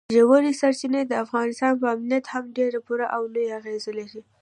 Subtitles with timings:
[0.17, 4.21] ژورې سرچینې د افغانستان په امنیت هم ډېر پوره او لوی اغېز لري.